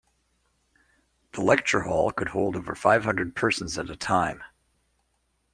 [1.33, 4.41] The lecture hall could hold over five hundred persons at a time.